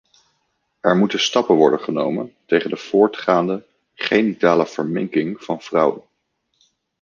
[0.79, 6.03] Er moeten stappen worden genomen tegen de voortgaande genitale verminking van vrouwen.